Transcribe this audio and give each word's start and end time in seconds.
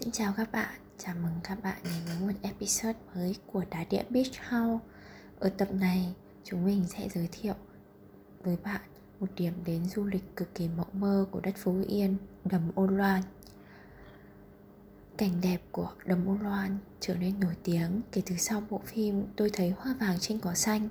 Xin 0.00 0.10
chào 0.10 0.32
các 0.36 0.52
bạn, 0.52 0.80
chào 0.98 1.14
mừng 1.22 1.32
các 1.44 1.62
bạn 1.62 1.78
đến 1.84 1.92
với 2.06 2.28
một 2.28 2.38
episode 2.42 2.98
mới 3.14 3.36
của 3.46 3.64
Đá 3.70 3.84
Địa 3.90 4.04
Beach 4.10 4.32
House 4.48 4.84
Ở 5.38 5.48
tập 5.48 5.68
này, 5.72 6.14
chúng 6.44 6.64
mình 6.64 6.84
sẽ 6.88 7.08
giới 7.08 7.28
thiệu 7.32 7.54
với 8.42 8.56
bạn 8.64 8.80
một 9.20 9.26
điểm 9.36 9.52
đến 9.66 9.84
du 9.84 10.04
lịch 10.04 10.36
cực 10.36 10.54
kỳ 10.54 10.68
mộng 10.76 10.88
mơ 10.92 11.26
của 11.30 11.40
đất 11.40 11.54
Phú 11.56 11.82
Yên, 11.88 12.16
đầm 12.44 12.70
ô 12.74 12.86
Loan 12.86 13.22
Cảnh 15.16 15.40
đẹp 15.42 15.58
của 15.72 15.90
đầm 16.04 16.28
ô 16.28 16.36
Loan 16.42 16.78
trở 17.00 17.14
nên 17.14 17.40
nổi 17.40 17.54
tiếng 17.62 18.00
kể 18.12 18.22
từ 18.26 18.36
sau 18.36 18.62
bộ 18.70 18.80
phim 18.86 19.26
Tôi 19.36 19.50
thấy 19.52 19.74
hoa 19.76 19.94
vàng 20.00 20.18
trên 20.20 20.38
cỏ 20.38 20.54
xanh 20.54 20.88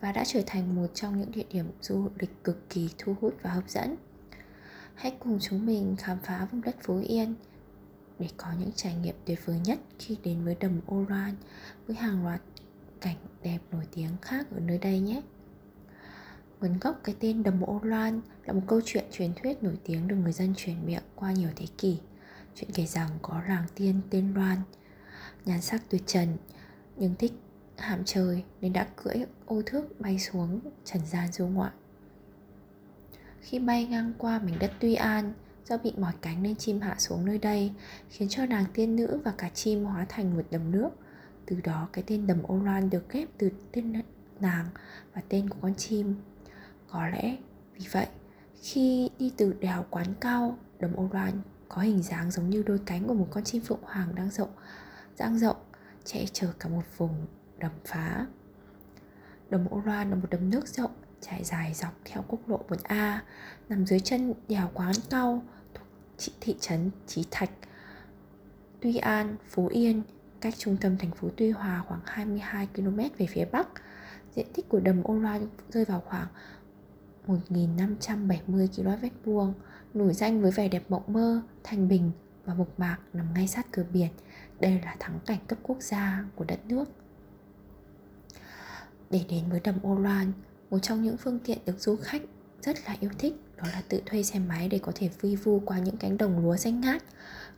và 0.00 0.12
đã 0.12 0.24
trở 0.26 0.42
thành 0.46 0.74
một 0.74 0.88
trong 0.94 1.20
những 1.20 1.32
địa 1.32 1.46
điểm 1.50 1.66
du 1.80 2.08
lịch 2.18 2.44
cực 2.44 2.70
kỳ 2.70 2.90
thu 2.98 3.16
hút 3.20 3.34
và 3.42 3.50
hấp 3.50 3.70
dẫn. 3.70 3.96
Hãy 4.94 5.16
cùng 5.18 5.38
chúng 5.40 5.66
mình 5.66 5.96
khám 5.98 6.18
phá 6.22 6.48
vùng 6.52 6.60
đất 6.60 6.76
Phú 6.82 7.00
Yên 7.04 7.34
để 8.22 8.28
có 8.36 8.48
những 8.58 8.70
trải 8.76 8.94
nghiệm 8.94 9.14
tuyệt 9.24 9.46
vời 9.46 9.60
nhất 9.64 9.78
khi 9.98 10.16
đến 10.24 10.44
với 10.44 10.56
đầm 10.60 10.80
Oran 10.94 11.08
Loan 11.08 11.34
với 11.86 11.96
hàng 11.96 12.24
loạt 12.24 12.40
cảnh 13.00 13.16
đẹp 13.42 13.58
nổi 13.70 13.84
tiếng 13.94 14.10
khác 14.22 14.46
ở 14.50 14.60
nơi 14.60 14.78
đây 14.78 15.00
nhé. 15.00 15.22
Nguồn 16.60 16.78
gốc 16.78 17.00
cái 17.04 17.14
tên 17.20 17.42
đầm 17.42 17.62
Oran 17.64 17.90
Loan 17.90 18.20
là 18.44 18.52
một 18.52 18.60
câu 18.66 18.80
chuyện 18.84 19.04
truyền 19.12 19.32
thuyết 19.34 19.62
nổi 19.62 19.78
tiếng 19.84 20.08
được 20.08 20.16
người 20.16 20.32
dân 20.32 20.54
truyền 20.56 20.86
miệng 20.86 21.02
qua 21.14 21.32
nhiều 21.32 21.48
thế 21.56 21.66
kỷ. 21.78 21.98
Chuyện 22.54 22.70
kể 22.74 22.86
rằng 22.86 23.08
có 23.22 23.40
làng 23.48 23.64
tiên 23.74 24.00
tên 24.10 24.34
Loan 24.34 24.58
Nhan 25.44 25.60
sắc 25.60 25.90
tuyệt 25.90 26.02
trần, 26.06 26.36
Nhưng 26.96 27.14
thích 27.14 27.32
hàm 27.78 28.04
trời 28.04 28.44
Nên 28.60 28.72
đã 28.72 28.86
cưỡi 28.96 29.16
ô 29.46 29.62
thước 29.66 30.00
bay 30.00 30.18
xuống 30.18 30.60
trần 30.84 31.06
gian 31.06 31.32
du 31.32 31.46
ngoạn. 31.46 31.72
Khi 33.40 33.58
bay 33.58 33.86
ngang 33.86 34.12
qua 34.18 34.38
mảnh 34.38 34.58
đất 34.58 34.72
Tuy 34.80 34.94
An 34.94 35.32
Do 35.68 35.76
bị 35.78 35.92
mỏi 35.98 36.12
cánh 36.20 36.42
nên 36.42 36.56
chim 36.56 36.80
hạ 36.80 36.94
xuống 36.98 37.24
nơi 37.24 37.38
đây, 37.38 37.72
Khiến 38.08 38.28
cho 38.28 38.46
nàng 38.46 38.64
tiên 38.74 38.96
nữ 38.96 39.20
và 39.24 39.32
cả 39.38 39.50
chim 39.54 39.84
hóa 39.84 40.06
thành 40.08 40.36
một 40.36 40.42
đầm 40.50 40.70
nước. 40.70 40.90
Từ 41.46 41.60
đó, 41.60 41.88
cái 41.92 42.04
tên 42.06 42.26
đầm 42.26 42.42
ô 42.42 42.58
loan 42.58 42.90
được 42.90 43.08
ghép 43.08 43.28
từ 43.38 43.50
tên 43.72 44.02
nàng 44.40 44.66
và 45.14 45.22
tên 45.28 45.48
của 45.48 45.58
con 45.62 45.74
chim. 45.74 46.14
Có 46.88 47.08
lẽ 47.08 47.36
vì 47.78 47.86
vậy, 47.92 48.06
khi 48.62 49.10
đi 49.18 49.32
từ 49.36 49.52
đèo 49.52 49.84
quán 49.90 50.06
cao, 50.20 50.58
đầm 50.80 50.94
ô 50.94 51.08
loan 51.12 51.32
có 51.68 51.82
hình 51.82 52.02
dáng 52.02 52.30
giống 52.30 52.50
như 52.50 52.62
đôi 52.62 52.80
cánh 52.86 53.06
của 53.06 53.14
một 53.14 53.28
con 53.30 53.44
chim 53.44 53.62
phượng 53.62 53.82
hoàng 53.82 54.14
đang 54.14 54.30
rộng, 54.30 54.50
dang 55.18 55.38
rộng, 55.38 55.56
che 56.04 56.24
chở 56.32 56.52
cả 56.58 56.68
một 56.68 56.82
vùng 56.96 57.26
đầm 57.58 57.72
phá. 57.84 58.26
Đầm 59.50 59.66
ô 59.70 59.82
loan 59.84 60.10
là 60.10 60.16
một 60.16 60.30
đầm 60.30 60.50
nước 60.50 60.68
rộng 60.68 60.90
trải 61.22 61.44
dài 61.44 61.74
dọc 61.74 61.92
theo 62.04 62.24
quốc 62.28 62.48
lộ 62.48 62.60
1A 62.68 63.18
nằm 63.68 63.86
dưới 63.86 64.00
chân 64.00 64.34
đèo 64.48 64.70
quán 64.74 64.92
cao 65.10 65.42
thuộc 65.74 65.86
thị 66.40 66.56
trấn 66.60 66.90
Trí 67.06 67.24
Thạch 67.30 67.50
Tuy 68.80 68.96
An, 68.96 69.36
Phú 69.48 69.66
Yên 69.66 70.02
cách 70.40 70.54
trung 70.58 70.76
tâm 70.80 70.96
thành 70.98 71.10
phố 71.10 71.28
Tuy 71.36 71.50
Hòa 71.50 71.82
khoảng 71.88 72.00
22 72.04 72.68
km 72.74 72.98
về 73.18 73.26
phía 73.26 73.44
bắc 73.44 73.68
diện 74.34 74.46
tích 74.54 74.68
của 74.68 74.80
đầm 74.80 75.02
ô 75.04 75.14
loan 75.14 75.46
rơi 75.70 75.84
vào 75.84 76.02
khoảng 76.06 76.26
1.570 77.26 78.66
km 78.76 79.08
vuông 79.24 79.54
nổi 79.94 80.14
danh 80.14 80.42
với 80.42 80.50
vẻ 80.50 80.68
đẹp 80.68 80.82
mộng 80.88 81.02
mơ, 81.06 81.42
thanh 81.64 81.88
bình 81.88 82.10
và 82.44 82.54
mộc 82.54 82.78
mạc 82.78 82.98
nằm 83.12 83.34
ngay 83.34 83.48
sát 83.48 83.66
cửa 83.70 83.84
biển. 83.92 84.08
Đây 84.60 84.80
là 84.84 84.96
thắng 84.98 85.18
cảnh 85.26 85.38
cấp 85.46 85.58
quốc 85.62 85.82
gia 85.82 86.24
của 86.34 86.44
đất 86.44 86.60
nước. 86.66 86.84
Để 89.10 89.24
đến 89.28 89.44
với 89.50 89.60
đầm 89.60 89.74
Ô 89.82 89.98
Loan, 89.98 90.32
một 90.72 90.78
trong 90.78 91.02
những 91.02 91.16
phương 91.16 91.38
tiện 91.38 91.58
được 91.66 91.80
du 91.80 91.96
khách 91.96 92.22
rất 92.62 92.76
là 92.86 92.96
yêu 93.00 93.10
thích 93.18 93.34
đó 93.56 93.64
là 93.72 93.82
tự 93.88 94.02
thuê 94.06 94.22
xe 94.22 94.38
máy 94.38 94.68
để 94.68 94.78
có 94.78 94.92
thể 94.94 95.08
phi 95.08 95.36
vu 95.36 95.60
qua 95.66 95.78
những 95.78 95.96
cánh 95.96 96.18
đồng 96.18 96.38
lúa 96.38 96.56
xanh 96.56 96.80
ngát 96.80 97.02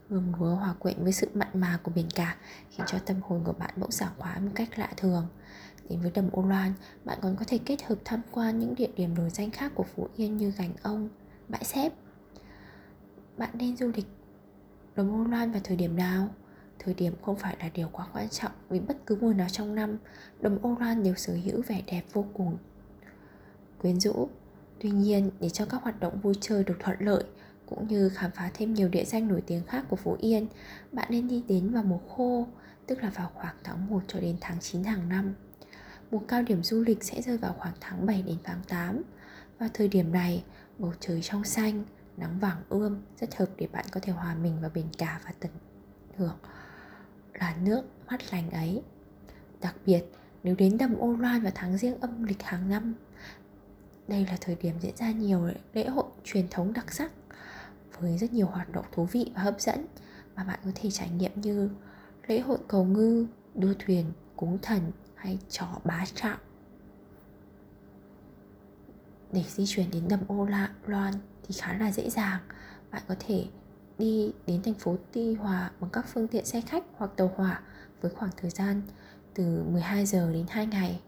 hương 0.09 0.33
lúa 0.39 0.55
hòa 0.55 0.73
quyện 0.79 1.03
với 1.03 1.11
sự 1.11 1.27
mặn 1.33 1.47
mà 1.53 1.79
của 1.83 1.91
biển 1.95 2.07
cả 2.15 2.35
khiến 2.69 2.85
cho 2.87 2.97
tâm 3.05 3.17
hồn 3.21 3.41
của 3.43 3.53
bạn 3.53 3.69
bỗng 3.75 3.91
sảng 3.91 4.11
khoái 4.17 4.39
một 4.39 4.51
cách 4.55 4.79
lạ 4.79 4.89
thường 4.97 5.27
Đến 5.89 6.01
với 6.01 6.11
đầm 6.11 6.29
Ô 6.31 6.41
Loan, 6.41 6.73
bạn 7.05 7.19
còn 7.21 7.35
có 7.35 7.45
thể 7.47 7.59
kết 7.65 7.83
hợp 7.83 7.95
tham 8.05 8.21
quan 8.31 8.59
những 8.59 8.75
địa 8.75 8.89
điểm 8.95 9.15
nổi 9.15 9.29
danh 9.29 9.51
khác 9.51 9.71
của 9.75 9.83
Phú 9.83 10.07
Yên 10.15 10.37
như 10.37 10.51
Gành 10.51 10.73
Ông, 10.81 11.09
Bãi 11.47 11.63
xếp. 11.63 11.93
Bạn 13.37 13.49
nên 13.53 13.77
du 13.77 13.91
lịch 13.95 14.07
đầm 14.95 15.11
Ô 15.11 15.23
Loan 15.23 15.51
vào 15.51 15.61
thời 15.63 15.77
điểm 15.77 15.95
nào? 15.95 16.27
Thời 16.79 16.93
điểm 16.93 17.13
không 17.21 17.35
phải 17.35 17.57
là 17.59 17.69
điều 17.73 17.89
quá 17.91 18.07
quan 18.13 18.29
trọng 18.29 18.51
vì 18.69 18.79
bất 18.79 18.97
cứ 19.05 19.17
mùa 19.21 19.33
nào 19.33 19.47
trong 19.49 19.75
năm, 19.75 19.97
đầm 20.41 20.57
Ô 20.61 20.75
Loan 20.79 21.03
đều 21.03 21.15
sở 21.15 21.33
hữu 21.33 21.61
vẻ 21.67 21.81
đẹp 21.87 22.03
vô 22.13 22.25
cùng 22.33 22.57
quyến 23.85 23.99
rũ. 23.99 24.29
Tuy 24.79 24.89
nhiên, 24.89 25.31
để 25.39 25.49
cho 25.49 25.65
các 25.65 25.83
hoạt 25.83 25.99
động 25.99 26.19
vui 26.19 26.33
chơi 26.41 26.63
được 26.63 26.75
thuận 26.79 26.97
lợi 26.99 27.23
cũng 27.65 27.87
như 27.87 28.09
khám 28.09 28.31
phá 28.31 28.51
thêm 28.53 28.73
nhiều 28.73 28.89
địa 28.89 29.05
danh 29.05 29.27
nổi 29.27 29.43
tiếng 29.47 29.63
khác 29.63 29.85
của 29.89 29.95
Phú 29.95 30.17
Yên, 30.19 30.47
bạn 30.91 31.07
nên 31.09 31.27
đi 31.27 31.43
đến 31.47 31.69
vào 31.69 31.83
mùa 31.83 31.97
khô, 31.97 32.47
tức 32.87 33.03
là 33.03 33.09
vào 33.09 33.31
khoảng 33.33 33.55
tháng 33.63 33.87
1 33.87 34.03
cho 34.07 34.19
đến 34.19 34.37
tháng 34.41 34.59
9 34.59 34.83
hàng 34.83 35.09
năm. 35.09 35.33
Mùa 36.11 36.19
cao 36.19 36.41
điểm 36.41 36.63
du 36.63 36.81
lịch 36.81 37.03
sẽ 37.03 37.21
rơi 37.21 37.37
vào 37.37 37.55
khoảng 37.57 37.73
tháng 37.79 38.05
7 38.05 38.21
đến 38.21 38.37
tháng 38.43 38.61
8. 38.67 39.01
Vào 39.59 39.69
thời 39.73 39.87
điểm 39.87 40.11
này, 40.11 40.43
bầu 40.79 40.93
trời 40.99 41.21
trong 41.21 41.43
xanh, 41.43 41.83
nắng 42.17 42.39
vàng 42.39 42.57
ươm 42.69 43.01
rất 43.19 43.35
hợp 43.35 43.49
để 43.57 43.67
bạn 43.67 43.85
có 43.91 43.99
thể 44.03 44.13
hòa 44.13 44.35
mình 44.35 44.61
vào 44.61 44.71
biển 44.73 44.87
cả 44.97 45.21
và 45.25 45.31
tận 45.39 45.51
hưởng 46.17 46.37
là 47.33 47.55
nước 47.61 47.81
mát 48.07 48.33
lành 48.33 48.51
ấy. 48.51 48.81
Đặc 49.61 49.75
biệt, 49.85 50.03
nếu 50.43 50.55
đến 50.55 50.77
đầm 50.77 50.95
Ô 50.95 51.13
Loan 51.13 51.41
vào 51.41 51.51
tháng 51.55 51.77
riêng 51.77 51.99
âm 51.99 52.23
lịch 52.23 52.43
hàng 52.43 52.69
năm, 52.69 52.93
đây 54.07 54.25
là 54.25 54.37
thời 54.41 54.55
điểm 54.55 54.75
diễn 54.81 54.97
ra 54.97 55.11
nhiều 55.11 55.49
lễ 55.73 55.87
hội 55.87 56.05
truyền 56.23 56.47
thống 56.51 56.73
đặc 56.73 56.93
sắc 56.93 57.11
với 57.99 58.17
rất 58.17 58.33
nhiều 58.33 58.47
hoạt 58.47 58.71
động 58.71 58.85
thú 58.91 59.05
vị 59.05 59.31
và 59.35 59.41
hấp 59.41 59.61
dẫn 59.61 59.85
mà 60.35 60.43
bạn 60.43 60.59
có 60.65 60.71
thể 60.75 60.91
trải 60.91 61.09
nghiệm 61.09 61.41
như 61.41 61.69
lễ 62.27 62.39
hội 62.39 62.57
cầu 62.67 62.85
ngư, 62.85 63.27
đua 63.55 63.73
thuyền, 63.79 64.05
cúng 64.35 64.57
thần 64.61 64.91
hay 65.15 65.39
trò 65.49 65.67
bá 65.83 66.05
trạo. 66.15 66.37
Để 69.31 69.43
di 69.47 69.65
chuyển 69.67 69.91
đến 69.91 70.07
đầm 70.07 70.19
Ô 70.27 70.45
La 70.45 70.69
Loan 70.85 71.13
thì 71.43 71.55
khá 71.59 71.73
là 71.73 71.91
dễ 71.91 72.09
dàng. 72.09 72.41
Bạn 72.91 73.03
có 73.07 73.15
thể 73.19 73.47
đi 73.97 74.33
đến 74.47 74.61
thành 74.63 74.73
phố 74.73 74.97
Tuy 75.11 75.33
Hòa 75.33 75.71
bằng 75.79 75.89
các 75.89 76.05
phương 76.13 76.27
tiện 76.27 76.45
xe 76.45 76.61
khách 76.61 76.83
hoặc 76.97 77.11
tàu 77.15 77.33
hỏa 77.35 77.61
với 78.01 78.11
khoảng 78.11 78.31
thời 78.37 78.49
gian 78.51 78.81
từ 79.33 79.63
12 79.63 80.05
giờ 80.05 80.31
đến 80.33 80.45
2 80.49 80.65
ngày. 80.65 81.01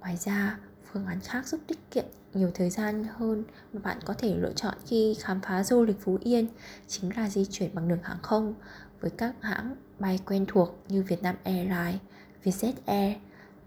Ngoài 0.00 0.16
ra, 0.16 0.58
phương 0.92 1.06
án 1.06 1.20
khác 1.20 1.46
giúp 1.46 1.60
tiết 1.66 1.90
kiệm 1.90 2.04
nhiều 2.34 2.50
thời 2.54 2.70
gian 2.70 3.04
hơn 3.16 3.44
mà 3.72 3.80
bạn 3.80 3.98
có 4.04 4.14
thể 4.14 4.34
lựa 4.34 4.52
chọn 4.52 4.74
khi 4.86 5.16
khám 5.20 5.40
phá 5.40 5.64
du 5.64 5.84
lịch 5.84 6.00
Phú 6.00 6.18
Yên 6.20 6.48
chính 6.88 7.16
là 7.16 7.28
di 7.28 7.44
chuyển 7.44 7.74
bằng 7.74 7.88
đường 7.88 8.02
hàng 8.02 8.18
không 8.22 8.54
với 9.00 9.10
các 9.10 9.34
hãng 9.40 9.76
bay 9.98 10.20
quen 10.26 10.44
thuộc 10.48 10.78
như 10.88 11.02
Vietnam 11.02 11.36
Airlines, 11.44 12.00
Vietjet 12.44 12.72
Air, 12.86 13.16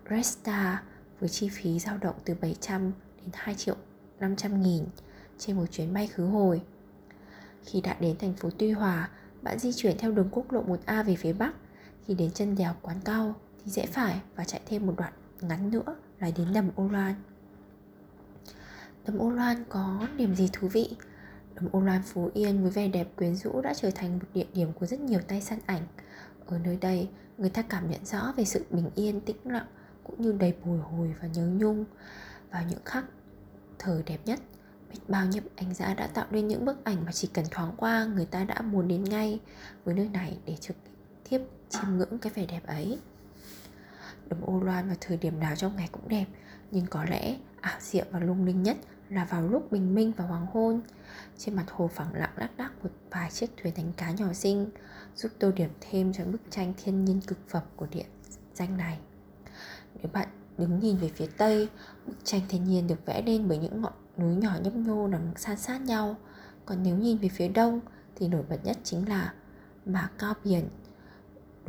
Redstar 0.10 0.78
với 1.20 1.30
chi 1.30 1.50
phí 1.50 1.80
dao 1.80 1.98
động 1.98 2.16
từ 2.26 2.34
700 2.42 2.92
đến 3.22 3.30
2 3.34 3.56
triệu 3.56 3.76
500 4.20 4.62
nghìn 4.62 4.86
trên 5.38 5.56
một 5.56 5.66
chuyến 5.72 5.94
bay 5.94 6.08
khứ 6.08 6.26
hồi. 6.26 6.62
Khi 7.66 7.82
đã 7.82 7.96
đến 8.00 8.18
thành 8.18 8.34
phố 8.34 8.50
Tuy 8.58 8.72
Hòa, 8.72 9.10
bạn 9.42 9.60
di 9.60 9.74
chuyển 9.74 9.98
theo 9.98 10.12
đường 10.12 10.30
quốc 10.32 10.52
lộ 10.52 10.64
1A 10.64 11.04
về 11.04 11.16
phía 11.16 11.34
Bắc. 11.34 11.54
Khi 12.06 12.14
đến 12.14 12.32
chân 12.32 12.56
đèo 12.56 12.74
Quán 12.82 12.98
Cao 13.06 13.36
thì 13.66 13.72
rẽ 13.72 13.86
phải 13.86 14.22
và 14.36 14.44
chạy 14.44 14.62
thêm 14.66 14.88
một 14.88 14.94
đoạn 14.98 15.14
ngắn 15.42 15.72
nữa 15.72 15.96
là 16.20 16.32
đến 16.38 16.48
đầm 16.54 16.70
Ô 16.76 16.88
Loan. 16.88 17.16
Đầm 19.06 19.18
Ô 19.18 19.30
Loan 19.30 19.64
có 19.70 20.08
điểm 20.18 20.36
gì 20.36 20.50
thú 20.54 20.68
vị? 20.68 20.90
Đầm 21.56 21.70
Ô 21.72 21.82
Loan 21.82 22.02
Phú 22.04 22.32
Yên 22.34 22.62
với 22.62 22.72
vẻ 22.72 22.88
đẹp 22.88 23.08
quyến 23.16 23.36
rũ 23.36 23.62
đã 23.62 23.74
trở 23.74 23.92
thành 23.92 24.20
một 24.20 24.26
địa 24.34 24.48
điểm 24.54 24.74
của 24.74 24.86
rất 24.86 25.00
nhiều 25.00 25.20
tay 25.28 25.42
săn 25.42 25.60
ảnh. 25.66 25.82
Ở 26.46 26.60
nơi 26.60 26.78
đây, 26.82 27.10
người 27.38 27.50
ta 27.50 27.62
cảm 27.62 27.90
nhận 27.92 28.06
rõ 28.06 28.34
về 28.38 28.46
sự 28.46 28.66
bình 28.70 28.90
yên 28.96 29.22
tĩnh 29.22 29.38
lặng 29.44 29.68
cũng 30.04 30.22
như 30.22 30.32
đầy 30.32 30.54
bồi 30.66 30.80
hồi 30.80 31.16
và 31.22 31.28
nhớ 31.28 31.48
nhung 31.48 31.86
vào 32.52 32.64
những 32.70 32.84
khắc 32.86 33.06
thời 33.80 34.04
đẹp 34.04 34.20
nhất 34.26 34.40
biết 34.92 35.00
bao 35.08 35.26
nhiêu 35.26 35.42
ảnh 35.56 35.74
gia 35.74 35.94
đã 35.94 36.08
tạo 36.08 36.26
nên 36.32 36.48
những 36.48 36.66
bức 36.66 36.84
ảnh 36.84 37.06
mà 37.06 37.12
chỉ 37.12 37.30
cần 37.34 37.46
thoáng 37.52 37.74
qua 37.78 38.06
người 38.06 38.26
ta 38.26 38.44
đã 38.44 38.62
muốn 38.62 38.88
đến 38.88 39.04
ngay 39.04 39.40
với 39.84 39.96
nơi 39.96 40.10
này 40.10 40.38
để 40.46 40.56
trực 40.56 40.76
tiếp 41.30 41.42
chiêm 41.70 41.98
ngưỡng 41.98 42.18
cái 42.22 42.32
vẻ 42.36 42.46
đẹp 42.46 42.68
ấy 42.68 43.00
đầm 44.30 44.42
ô 44.42 44.60
loan 44.60 44.88
vào 44.88 44.98
thời 45.02 45.18
điểm 45.18 45.40
nào 45.40 45.56
trong 45.56 45.76
ngày 45.76 45.90
cũng 45.92 46.08
đẹp. 46.08 46.26
Nhưng 46.72 46.86
có 46.86 47.04
lẽ 47.04 47.38
ảo 47.62 47.78
diệu 47.80 48.06
và 48.12 48.20
lung 48.20 48.46
linh 48.46 48.64
nhất 48.64 48.78
là 49.10 49.26
vào 49.26 49.48
lúc 49.48 49.72
bình 49.72 49.96
minh 49.96 50.12
và 50.18 50.26
hoàng 50.26 50.46
hôn. 50.46 50.82
Trên 51.38 51.56
mặt 51.56 51.66
hồ 51.72 51.88
phẳng 51.88 52.14
lặng 52.14 52.34
lác 52.36 52.58
đác 52.58 52.84
một 52.84 52.90
vài 53.10 53.32
chiếc 53.32 53.50
thuyền 53.58 53.74
đánh 53.78 53.94
cá 53.98 54.12
nhỏ 54.12 54.34
xinh 54.34 54.70
giúp 55.16 55.32
tô 55.40 55.52
điểm 55.52 55.70
thêm 55.82 56.14
cho 56.14 56.26
bức 56.26 56.42
tranh 56.50 56.74
thiên 56.84 57.06
nhiên 57.06 57.22
cực 57.22 57.38
phẩm 57.50 57.64
của 57.76 57.88
địa 57.92 58.06
danh 58.54 58.78
này. 58.78 59.00
Nếu 59.96 60.12
bạn 60.14 60.28
đứng 60.58 60.80
nhìn 60.80 60.98
về 60.98 61.10
phía 61.16 61.28
tây, 61.38 61.70
bức 62.08 62.16
tranh 62.24 62.42
thiên 62.50 62.64
nhiên 62.64 62.88
được 62.88 63.06
vẽ 63.06 63.22
lên 63.22 63.48
bởi 63.48 63.58
những 63.58 63.82
ngọn 63.82 63.94
núi 64.18 64.36
nhỏ 64.36 64.52
nhấp 64.64 64.76
nhô 64.76 65.08
nằm 65.08 65.22
san 65.36 65.58
sát 65.58 65.82
nhau. 65.82 66.16
Còn 66.66 66.84
nếu 66.84 66.98
nhìn 66.98 67.18
về 67.18 67.30
phía 67.30 67.48
đông 67.48 67.80
thì 68.16 68.28
nổi 68.28 68.44
bật 68.50 68.66
nhất 68.66 68.78
chính 68.84 69.10
là 69.10 69.34
mà 69.86 70.10
cao 70.18 70.34
biển, 70.44 70.70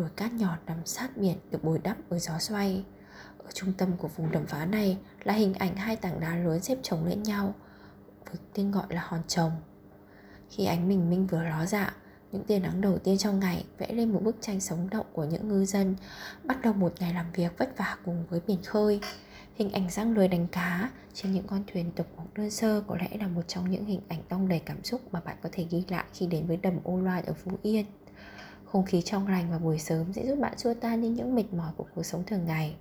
đồi 0.01 0.11
cát 0.17 0.33
nhỏ 0.33 0.57
nằm 0.67 0.87
sát 0.87 1.17
biển 1.17 1.37
được 1.51 1.65
bồi 1.65 1.79
đắp 1.79 1.97
bởi 2.11 2.21
gió 2.21 2.39
xoay. 2.39 2.85
Ở 3.39 3.51
trung 3.55 3.73
tâm 3.73 3.97
của 3.97 4.09
vùng 4.09 4.33
đầm 4.33 4.47
phá 4.47 4.65
này 4.65 4.99
là 5.25 5.35
hình 5.35 5.55
ảnh 5.55 5.77
hai 5.77 5.97
tảng 5.97 6.21
đá 6.21 6.37
lớn 6.37 6.61
xếp 6.61 6.79
chồng 6.83 7.07
lên 7.07 7.23
nhau, 7.23 7.55
với 8.27 8.37
tên 8.55 8.71
gọi 8.71 8.87
là 8.89 9.03
hòn 9.05 9.21
chồng. 9.29 9.53
Khi 10.51 10.65
ánh 10.65 10.89
bình 10.89 11.11
minh 11.11 11.27
vừa 11.27 11.43
ló 11.43 11.67
dạ 11.67 11.95
những 12.33 12.45
tia 12.45 12.59
nắng 12.59 12.81
đầu 12.81 12.99
tiên 12.99 13.19
trong 13.19 13.41
ngày 13.41 13.65
vẽ 13.79 13.93
lên 13.93 14.13
một 14.13 14.23
bức 14.23 14.37
tranh 14.41 14.61
sống 14.61 14.91
động 14.91 15.07
của 15.13 15.25
những 15.25 15.49
ngư 15.49 15.65
dân, 15.65 15.97
bắt 16.45 16.63
đầu 16.63 16.73
một 16.73 16.93
ngày 17.01 17.15
làm 17.15 17.27
việc 17.33 17.59
vất 17.59 17.79
vả 17.79 17.97
cùng 18.05 18.25
với 18.31 18.41
biển 18.47 18.63
khơi 18.63 19.01
hình 19.61 19.73
ảnh 19.73 19.91
răng 19.91 20.15
lưới 20.15 20.29
đánh 20.29 20.47
cá 20.47 20.91
trên 21.15 21.33
những 21.33 21.47
con 21.47 21.65
thuyền 21.73 21.93
tục 21.97 22.07
hoặc 22.17 22.29
đơn 22.35 22.51
sơ 22.51 22.83
có 22.87 22.97
lẽ 22.97 23.09
là 23.21 23.29
một 23.29 23.43
trong 23.49 23.71
những 23.71 23.85
hình 23.85 24.01
ảnh 24.09 24.23
đong 24.29 24.49
đầy 24.49 24.59
cảm 24.59 24.85
xúc 24.85 25.01
mà 25.13 25.21
bạn 25.21 25.37
có 25.43 25.49
thể 25.53 25.67
ghi 25.71 25.85
lại 25.89 26.05
khi 26.15 26.27
đến 26.27 26.47
với 26.47 26.57
đầm 26.57 26.75
ô 26.85 27.01
loan 27.01 27.25
ở 27.25 27.33
phú 27.33 27.51
yên 27.63 27.87
không 28.73 28.85
khí 28.85 29.03
trong 29.03 29.27
lành 29.27 29.51
vào 29.51 29.59
buổi 29.59 29.79
sớm 29.79 30.13
sẽ 30.13 30.27
giúp 30.27 30.39
bạn 30.41 30.59
xua 30.59 30.75
tan 30.75 31.03
đi 31.03 31.09
những 31.09 31.35
mệt 31.35 31.53
mỏi 31.53 31.73
của 31.77 31.87
cuộc 31.95 32.03
sống 32.03 32.25
thường 32.25 32.45
ngày. 32.47 32.77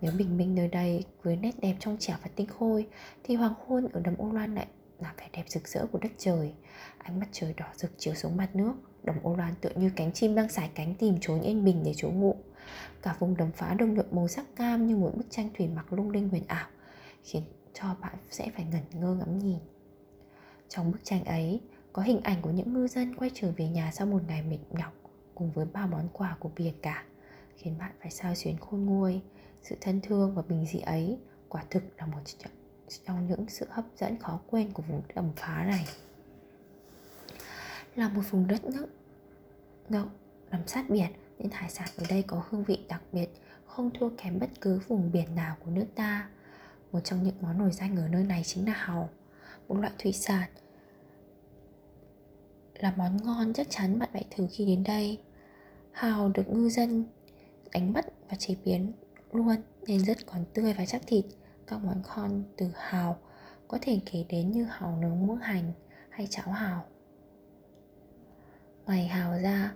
Nếu 0.00 0.12
bình 0.18 0.36
minh 0.36 0.54
nơi 0.54 0.68
đây 0.68 1.04
với 1.22 1.36
nét 1.36 1.52
đẹp 1.60 1.76
trong 1.80 1.96
trẻo 2.00 2.16
và 2.22 2.30
tinh 2.36 2.46
khôi, 2.46 2.86
thì 3.24 3.34
hoàng 3.34 3.54
hôn 3.66 3.88
ở 3.92 4.00
đầm 4.00 4.14
ô 4.18 4.32
loan 4.32 4.54
lại 4.54 4.66
là 4.98 5.14
vẻ 5.18 5.28
đẹp 5.32 5.44
rực 5.48 5.68
rỡ 5.68 5.86
của 5.92 5.98
đất 5.98 6.12
trời. 6.18 6.52
Ánh 6.98 7.20
mặt 7.20 7.28
trời 7.32 7.54
đỏ 7.56 7.66
rực 7.74 7.90
chiếu 7.98 8.14
xuống 8.14 8.36
mặt 8.36 8.56
nước, 8.56 8.72
đầm 9.02 9.16
ô 9.22 9.36
loan 9.36 9.54
tựa 9.60 9.70
như 9.74 9.90
cánh 9.96 10.12
chim 10.12 10.34
đang 10.34 10.48
sải 10.48 10.70
cánh 10.74 10.94
tìm 10.94 11.14
trốn 11.20 11.40
yên 11.40 11.64
bình 11.64 11.82
để 11.84 11.94
trú 11.94 12.10
ngụ. 12.10 12.36
Cả 13.02 13.16
vùng 13.18 13.36
đầm 13.36 13.52
phá 13.52 13.74
đông 13.74 13.94
lượng 13.94 14.08
màu 14.10 14.28
sắc 14.28 14.56
cam 14.56 14.86
như 14.86 14.96
một 14.96 15.12
bức 15.16 15.26
tranh 15.30 15.50
thủy 15.58 15.68
mặc 15.68 15.92
lung 15.92 16.10
linh 16.10 16.28
huyền 16.28 16.44
ảo, 16.46 16.68
khiến 17.22 17.42
cho 17.74 17.96
bạn 18.00 18.14
sẽ 18.30 18.50
phải 18.56 18.66
ngẩn 18.72 19.00
ngơ 19.00 19.14
ngắm 19.14 19.38
nhìn. 19.38 19.58
Trong 20.68 20.92
bức 20.92 20.98
tranh 21.04 21.24
ấy, 21.24 21.60
có 21.92 22.02
hình 22.02 22.20
ảnh 22.22 22.42
của 22.42 22.50
những 22.50 22.72
ngư 22.72 22.86
dân 22.86 23.16
quay 23.16 23.30
trở 23.34 23.52
về 23.56 23.68
nhà 23.68 23.90
sau 23.92 24.06
một 24.06 24.20
ngày 24.28 24.42
mệt 24.42 24.58
nhọc 24.70 24.92
cùng 25.36 25.50
với 25.52 25.66
ba 25.72 25.86
món 25.86 26.08
quà 26.12 26.36
của 26.40 26.50
biển 26.56 26.74
cả, 26.82 27.04
khiến 27.56 27.78
bạn 27.78 27.92
phải 28.00 28.10
sao 28.10 28.34
xuyến 28.34 28.56
khôn 28.58 28.84
nguôi, 28.84 29.20
sự 29.62 29.76
thân 29.80 30.00
thương 30.00 30.34
và 30.34 30.42
bình 30.42 30.66
dị 30.66 30.80
ấy 30.80 31.18
quả 31.48 31.64
thực 31.70 31.82
là 31.96 32.06
một 32.06 32.18
trong 33.06 33.26
những 33.26 33.44
sự 33.48 33.66
hấp 33.70 33.84
dẫn 33.96 34.18
khó 34.18 34.40
quên 34.46 34.72
của 34.72 34.82
vùng 34.82 35.02
đầm 35.14 35.32
phá 35.36 35.64
này. 35.64 35.86
Là 37.96 38.08
một 38.08 38.22
vùng 38.30 38.46
đất 38.46 38.64
nước 38.64 38.86
ngậu 39.88 40.06
nằm 40.50 40.66
sát 40.66 40.90
biển 40.90 41.12
nên 41.38 41.50
hải 41.52 41.70
sản 41.70 41.88
ở 41.96 42.04
đây 42.08 42.22
có 42.22 42.44
hương 42.48 42.64
vị 42.64 42.78
đặc 42.88 43.02
biệt, 43.12 43.28
không 43.66 43.90
thua 43.98 44.10
kém 44.16 44.38
bất 44.38 44.50
cứ 44.60 44.80
vùng 44.88 45.12
biển 45.12 45.34
nào 45.34 45.56
của 45.64 45.70
nước 45.70 45.86
ta. 45.94 46.28
Một 46.92 47.00
trong 47.00 47.22
những 47.22 47.34
món 47.40 47.58
nổi 47.58 47.70
danh 47.72 47.96
ở 47.96 48.08
nơi 48.08 48.24
này 48.24 48.42
chính 48.44 48.66
là 48.66 48.72
hàu, 48.76 49.08
một 49.68 49.74
loại 49.74 49.92
thủy 49.98 50.12
sản 50.12 50.50
là 52.82 52.92
món 52.96 53.16
ngon 53.24 53.52
chắc 53.52 53.66
chắn 53.70 53.98
bạn 53.98 54.08
phải 54.12 54.24
thử 54.30 54.46
khi 54.50 54.66
đến 54.66 54.84
đây. 54.84 55.18
Hào 55.92 56.28
được 56.28 56.48
ngư 56.48 56.68
dân 56.68 57.04
đánh 57.72 57.92
bắt 57.92 58.06
và 58.28 58.36
chế 58.38 58.54
biến 58.64 58.92
luôn 59.32 59.56
nên 59.86 60.04
rất 60.04 60.26
còn 60.26 60.44
tươi 60.54 60.72
và 60.72 60.86
chắc 60.86 61.02
thịt. 61.06 61.24
Các 61.66 61.76
món 61.84 62.02
con 62.02 62.44
từ 62.56 62.70
hào 62.74 63.18
có 63.68 63.78
thể 63.82 64.00
kể 64.12 64.24
đến 64.28 64.52
như 64.52 64.64
hào 64.64 64.96
nướng 64.96 65.26
muỗng 65.26 65.38
hành 65.38 65.72
hay 66.10 66.26
cháo 66.30 66.50
hào. 66.50 66.84
Ngoài 68.86 69.06
hào 69.06 69.38
ra, 69.38 69.74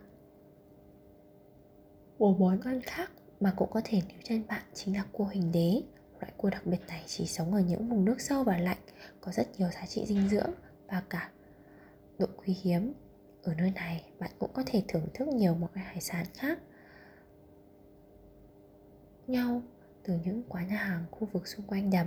một 2.18 2.36
món 2.40 2.60
ăn 2.60 2.80
khác 2.82 3.10
mà 3.40 3.52
cũng 3.56 3.70
có 3.70 3.80
thể 3.84 4.00
níu 4.08 4.18
chân 4.24 4.42
bạn 4.48 4.62
chính 4.74 4.96
là 4.96 5.04
cua 5.12 5.26
hình 5.26 5.52
đế. 5.52 5.82
Loại 6.20 6.32
cua 6.36 6.50
đặc 6.50 6.66
biệt 6.66 6.80
này 6.88 7.02
chỉ 7.06 7.26
sống 7.26 7.54
ở 7.54 7.60
những 7.60 7.88
vùng 7.88 8.04
nước 8.04 8.20
sâu 8.20 8.44
và 8.44 8.58
lạnh, 8.58 8.78
có 9.20 9.32
rất 9.32 9.48
nhiều 9.58 9.68
giá 9.70 9.86
trị 9.86 10.04
dinh 10.06 10.28
dưỡng 10.28 10.50
và 10.88 11.02
cả 11.10 11.30
độ 12.20 12.26
quý 12.36 12.56
hiếm. 12.62 12.92
Ở 13.42 13.54
nơi 13.54 13.70
này, 13.70 14.04
bạn 14.18 14.30
cũng 14.38 14.50
có 14.52 14.62
thể 14.66 14.84
thưởng 14.88 15.08
thức 15.14 15.28
nhiều 15.28 15.54
món 15.54 15.70
hải 15.74 16.00
sản 16.00 16.26
khác. 16.34 16.58
Nhau 19.26 19.62
từ 20.02 20.14
những 20.24 20.42
quán 20.48 20.68
nhà 20.68 20.76
hàng 20.76 21.04
khu 21.10 21.28
vực 21.32 21.46
xung 21.46 21.66
quanh 21.66 21.90
đầm. 21.90 22.06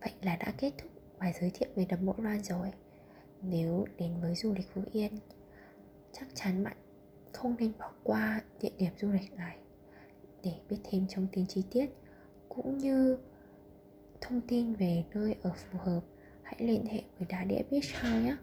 Vậy 0.00 0.12
là 0.22 0.36
đã 0.36 0.52
kết 0.58 0.72
thúc 0.78 0.90
bài 1.18 1.34
giới 1.40 1.50
thiệu 1.50 1.68
về 1.74 1.84
đầm 1.88 2.06
mộ 2.06 2.14
loan 2.18 2.42
rồi. 2.42 2.72
Nếu 3.42 3.86
đến 3.98 4.20
với 4.20 4.34
du 4.34 4.54
lịch 4.54 4.68
phú 4.74 4.82
yên, 4.92 5.18
chắc 6.12 6.28
chắn 6.34 6.64
bạn 6.64 6.76
không 7.32 7.56
nên 7.58 7.72
bỏ 7.78 7.92
qua 8.02 8.42
địa 8.60 8.72
điểm 8.78 8.92
du 9.00 9.10
lịch 9.10 9.32
này. 9.32 9.58
Để 10.42 10.52
biết 10.68 10.78
thêm 10.84 11.06
thông 11.10 11.26
tin 11.32 11.46
chi 11.46 11.64
tiết, 11.70 11.90
cũng 12.48 12.78
như 12.78 13.18
thông 14.20 14.40
tin 14.40 14.74
về 14.74 15.04
nơi 15.14 15.36
ở 15.42 15.52
phù 15.54 15.78
hợp 15.78 16.00
hãy 16.58 16.68
liên 16.68 16.86
hệ 16.86 17.02
với 17.18 17.28
đá 17.28 17.44
đĩa 17.44 17.62
beach 17.70 18.02
house 18.02 18.20
nhé. 18.24 18.36